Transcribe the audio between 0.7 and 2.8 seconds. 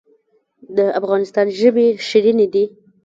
د افغانستان ژبې شیرینې دي